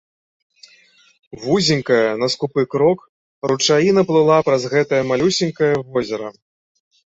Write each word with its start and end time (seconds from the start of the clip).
Вузенькая, 1.43 2.07
на 2.21 2.27
скупы 2.35 2.63
крок, 2.73 2.99
ручаіна 3.53 4.01
плыла 4.09 4.39
праз 4.49 4.63
гэтае 4.75 5.03
малюсенькае 5.13 5.71
возера. 5.95 6.29